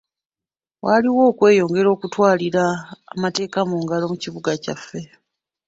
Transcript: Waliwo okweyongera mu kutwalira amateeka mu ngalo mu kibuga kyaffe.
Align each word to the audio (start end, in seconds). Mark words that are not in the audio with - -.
Waliwo 0.85 1.21
okweyongera 1.31 1.87
mu 1.91 1.97
kutwalira 2.01 2.63
amateeka 3.13 3.59
mu 3.69 3.77
ngalo 3.83 4.05
mu 4.11 4.17
kibuga 4.23 4.51
kyaffe. 4.63 4.99